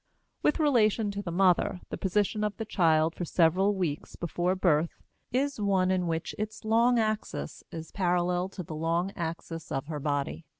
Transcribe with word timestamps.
With 0.41 0.57
relation 0.59 1.11
to 1.11 1.21
the 1.21 1.31
mother 1.31 1.79
the 1.91 1.95
position 1.99 2.43
of 2.43 2.57
the 2.57 2.65
child, 2.65 3.13
for 3.13 3.23
several 3.23 3.75
weeks 3.75 4.15
before 4.15 4.55
birth, 4.55 4.89
is 5.31 5.61
one 5.61 5.91
in 5.91 6.07
which 6.07 6.33
its 6.39 6.65
long 6.65 6.97
axis 6.97 7.63
is 7.71 7.91
parallel 7.91 8.49
to 8.49 8.63
the 8.63 8.73
long 8.73 9.11
axis 9.15 9.71
of 9.71 9.85
her 9.85 9.99
body. 9.99 10.47